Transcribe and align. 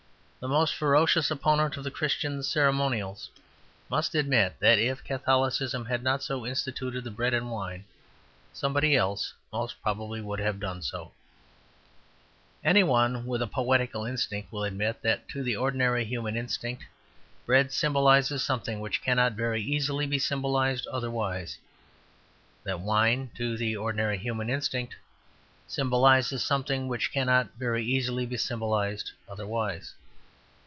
The 0.41 0.47
most 0.47 0.73
ferocious 0.73 1.29
opponent 1.29 1.77
of 1.77 1.83
the 1.83 1.91
Christian 1.91 2.41
ceremonials 2.41 3.29
must 3.91 4.15
admit 4.15 4.55
that 4.59 4.79
if 4.79 5.03
Catholicism 5.03 5.85
had 5.85 6.01
not 6.01 6.27
instituted 6.27 7.03
the 7.03 7.11
bread 7.11 7.35
and 7.35 7.51
wine, 7.51 7.85
somebody 8.51 8.95
else 8.95 9.35
would 9.51 9.59
most 9.59 9.79
probably 9.83 10.23
have 10.41 10.59
done 10.59 10.81
so. 10.81 11.11
Any 12.63 12.81
one 12.81 13.27
with 13.27 13.43
a 13.43 13.45
poetical 13.45 14.03
instinct 14.03 14.51
will 14.51 14.63
admit 14.63 15.03
that 15.03 15.29
to 15.29 15.43
the 15.43 15.55
ordinary 15.55 16.03
human 16.05 16.35
instinct 16.35 16.85
bread 17.45 17.71
symbolizes 17.71 18.41
something 18.43 18.79
which 18.79 19.03
cannot 19.03 19.33
very 19.33 19.61
easily 19.61 20.07
be 20.07 20.17
symbolized 20.17 20.87
otherwise; 20.87 21.59
that 22.63 22.79
wine, 22.79 23.29
to 23.35 23.55
the 23.57 23.77
ordinary 23.77 24.17
human 24.17 24.49
instinct, 24.49 24.95
symbolizes 25.67 26.41
something 26.43 26.87
which 26.87 27.11
cannot 27.11 27.49
very 27.59 27.85
easily 27.85 28.25
be 28.25 28.37
symbolized 28.37 29.11
otherwise. 29.29 29.93